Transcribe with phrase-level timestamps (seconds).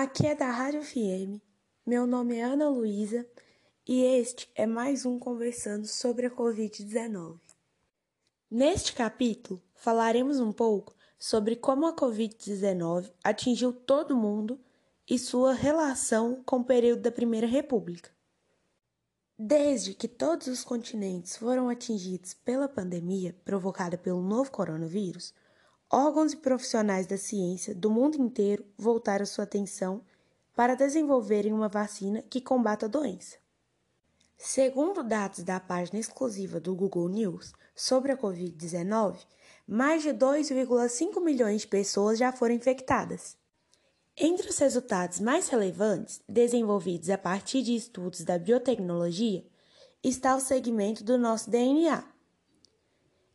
[0.00, 1.42] Aqui é da Rádio FM.
[1.84, 3.26] Meu nome é Ana Luísa
[3.84, 7.40] e este é mais um conversando sobre a Covid-19.
[8.48, 14.60] Neste capítulo, falaremos um pouco sobre como a Covid-19 atingiu todo mundo
[15.10, 18.08] e sua relação com o período da Primeira República.
[19.36, 25.34] Desde que todos os continentes foram atingidos pela pandemia provocada pelo novo coronavírus,
[25.90, 30.02] órgãos e profissionais da ciência do mundo inteiro voltaram sua atenção
[30.54, 33.36] para desenvolverem uma vacina que combata a doença.
[34.36, 39.18] Segundo dados da página exclusiva do Google News sobre a Covid-19,
[39.66, 43.36] mais de 2,5 milhões de pessoas já foram infectadas.
[44.16, 49.44] Entre os resultados mais relevantes, desenvolvidos a partir de estudos da biotecnologia,
[50.02, 52.04] está o segmento do nosso DNA.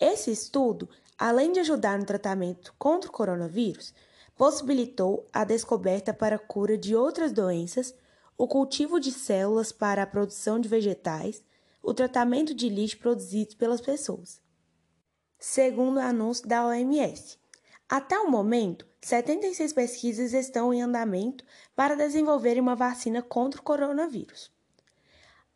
[0.00, 3.94] Esse estudo, além de ajudar no tratamento contra o coronavírus,
[4.36, 7.94] possibilitou a descoberta para a cura de outras doenças,
[8.36, 11.42] o cultivo de células para a produção de vegetais,
[11.82, 14.40] o tratamento de lixo produzidos pelas pessoas.
[15.38, 17.38] Segundo o anúncio da OMS,
[17.88, 21.44] até o momento, 76 pesquisas estão em andamento
[21.76, 24.50] para desenvolverem uma vacina contra o coronavírus.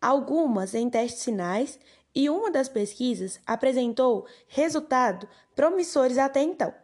[0.00, 1.78] Algumas em testes finais
[2.14, 6.74] e uma das pesquisas apresentou resultados promissores até então.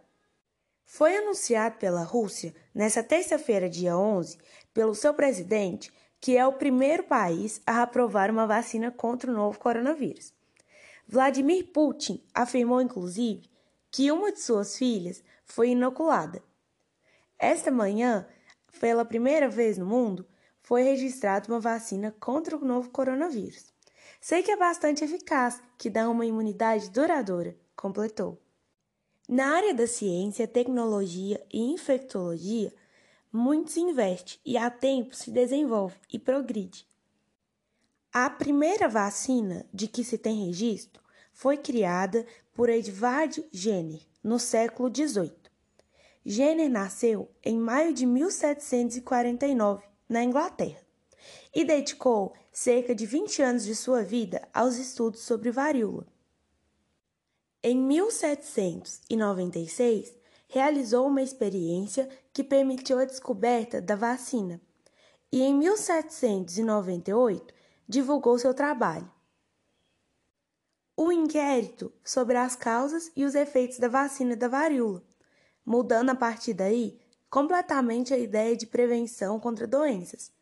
[0.85, 4.39] Foi anunciado pela Rússia, nesta terça-feira, dia 11,
[4.73, 9.59] pelo seu presidente, que é o primeiro país a aprovar uma vacina contra o novo
[9.59, 10.33] coronavírus.
[11.07, 13.49] Vladimir Putin afirmou, inclusive,
[13.91, 16.43] que uma de suas filhas foi inoculada.
[17.39, 18.27] Esta manhã,
[18.81, 20.27] pela primeira vez no mundo,
[20.63, 23.73] foi registrada uma vacina contra o novo coronavírus.
[24.21, 28.41] Sei que é bastante eficaz, que dá uma imunidade duradoura, completou.
[29.29, 32.73] Na área da ciência, tecnologia e infectologia,
[33.33, 36.87] muito se investe e há tempo se desenvolve e progride.
[38.13, 41.03] A primeira vacina de que se tem registro
[41.33, 45.33] foi criada por Edward Jenner no século XVIII.
[46.25, 50.81] Jenner nasceu em maio de 1749, na Inglaterra,
[51.55, 56.07] e dedicou cerca de 20 anos de sua vida aos estudos sobre varíola.
[57.63, 60.15] Em 1796,
[60.49, 64.61] realizou uma experiência que permitiu a descoberta da vacina,
[65.31, 67.55] e em 1798
[67.89, 69.11] divulgou seu trabalho
[71.01, 75.01] o inquérito sobre as causas e os efeitos da vacina da varíola,
[75.65, 76.99] mudando a partir daí
[77.31, 80.33] completamente a ideia de prevenção contra doenças,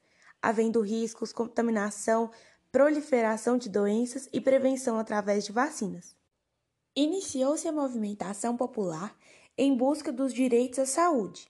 [0.40, 2.30] havendo riscos, contaminação,
[2.70, 6.14] proliferação de doenças e prevenção através de vacinas.
[6.94, 9.16] Iniciou-se a movimentação popular
[9.56, 11.46] em busca dos direitos à saúde.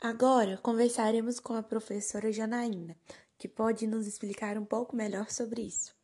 [0.00, 2.96] Agora conversaremos com a professora Janaína,
[3.36, 5.94] que pode nos explicar um pouco melhor sobre isso.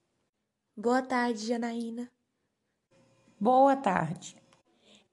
[0.76, 2.10] Boa tarde, Janaína.
[3.38, 4.36] Boa tarde.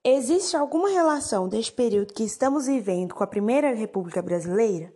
[0.04, 4.92] Existe alguma relação deste período que estamos vivendo com a Primeira República Brasileira?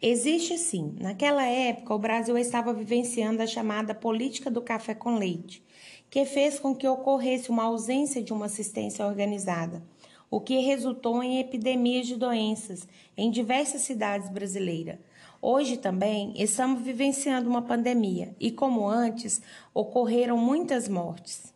[0.00, 0.94] Existe sim.
[1.00, 5.62] Naquela época, o Brasil estava vivenciando a chamada política do café com leite,
[6.08, 9.82] que fez com que ocorresse uma ausência de uma assistência organizada,
[10.30, 14.98] o que resultou em epidemias de doenças em diversas cidades brasileiras,
[15.40, 19.40] Hoje também estamos vivenciando uma pandemia e, como antes,
[19.72, 21.54] ocorreram muitas mortes.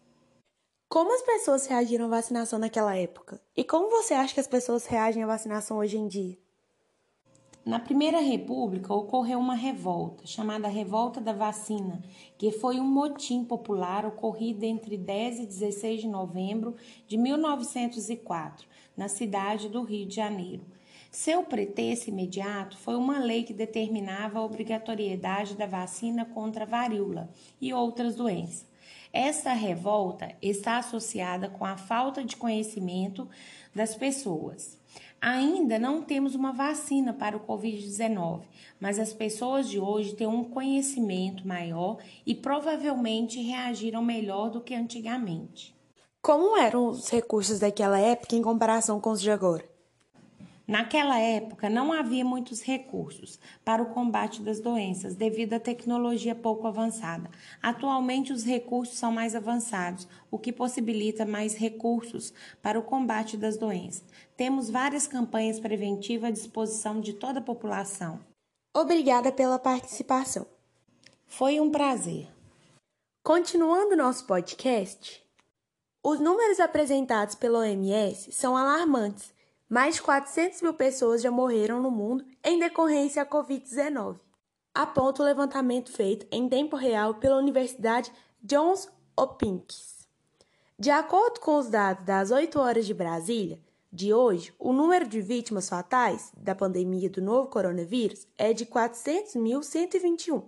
[0.88, 3.40] Como as pessoas reagiram à vacinação naquela época?
[3.56, 6.38] E como você acha que as pessoas reagem à vacinação hoje em dia?
[7.64, 12.02] Na Primeira República ocorreu uma revolta, chamada Revolta da Vacina,
[12.36, 16.74] que foi um motim popular ocorrido entre 10 e 16 de novembro
[17.06, 20.66] de 1904, na cidade do Rio de Janeiro.
[21.08, 27.30] Seu pretexto imediato foi uma lei que determinava a obrigatoriedade da vacina contra a varíola
[27.60, 28.66] e outras doenças.
[29.12, 33.28] Essa revolta está associada com a falta de conhecimento
[33.72, 34.81] das pessoas.
[35.24, 38.40] Ainda não temos uma vacina para o Covid-19,
[38.80, 44.74] mas as pessoas de hoje têm um conhecimento maior e provavelmente reagiram melhor do que
[44.74, 45.76] antigamente.
[46.20, 49.71] Como eram os recursos daquela época em comparação com os de agora?
[50.72, 56.66] Naquela época, não havia muitos recursos para o combate das doenças devido à tecnologia pouco
[56.66, 57.30] avançada.
[57.62, 62.32] Atualmente, os recursos são mais avançados, o que possibilita mais recursos
[62.62, 64.02] para o combate das doenças.
[64.34, 68.18] Temos várias campanhas preventivas à disposição de toda a população.
[68.74, 70.46] Obrigada pela participação.
[71.26, 72.30] Foi um prazer.
[73.22, 75.22] Continuando nosso podcast,
[76.02, 79.34] os números apresentados pela OMS são alarmantes
[79.72, 84.20] mais de 400 mil pessoas já morreram no mundo em decorrência da Covid-19.
[84.74, 90.06] Aponta o levantamento feito em tempo real pela Universidade Johns Hopkins.
[90.78, 93.58] De acordo com os dados das 8 horas de Brasília,
[93.90, 100.44] de hoje, o número de vítimas fatais da pandemia do novo coronavírus é de 400.121.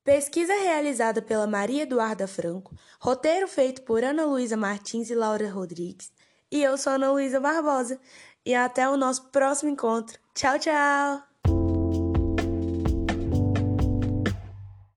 [0.03, 6.11] Pesquisa realizada pela Maria Eduarda Franco, roteiro feito por Ana Luísa Martins e Laura Rodrigues,
[6.51, 8.01] e eu sou Ana Luísa Barbosa,
[8.45, 10.19] e até o nosso próximo encontro.
[10.35, 11.30] Tchau, tchau!